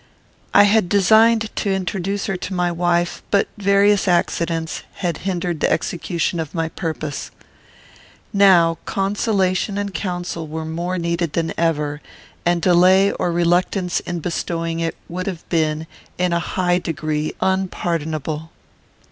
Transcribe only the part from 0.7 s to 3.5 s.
designed to introduce her to my wife, but